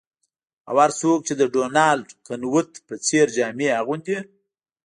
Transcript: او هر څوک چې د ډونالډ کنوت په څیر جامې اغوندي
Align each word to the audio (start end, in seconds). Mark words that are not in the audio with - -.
او 0.69 0.75
هر 0.83 0.91
څوک 1.01 1.19
چې 1.27 1.33
د 1.37 1.41
ډونالډ 1.53 2.07
کنوت 2.27 2.69
په 2.87 2.93
څیر 3.05 3.27
جامې 3.37 3.67
اغوندي 3.79 4.17